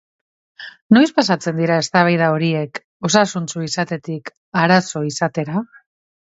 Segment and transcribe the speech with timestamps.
[0.95, 4.35] Noiz pasatzen dira eztabaida horiek osasuntsu izatetik
[4.67, 5.65] arazo izatera?